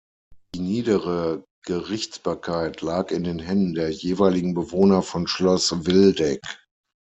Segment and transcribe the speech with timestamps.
[0.55, 6.41] Die niedere Gerichtsbarkeit lag in den Händen der jeweiligen Bewohner von Schloss Wildegg.